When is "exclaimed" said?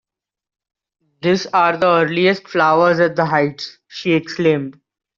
4.13-4.79